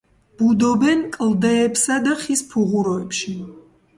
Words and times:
ბუდობენ 0.41 1.03
კლდეებსა 1.17 1.99
და 2.07 2.17
ხის 2.23 2.43
ფუღუროებში. 2.53 3.37